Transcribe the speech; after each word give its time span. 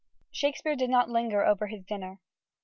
_]Shakespeare 0.31 0.75
did 0.75 0.89
not 0.89 1.11
linger 1.11 1.45
over 1.45 1.67
his 1.67 1.85
dinner. 1.85 2.21